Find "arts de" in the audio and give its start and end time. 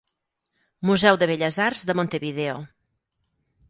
1.69-1.99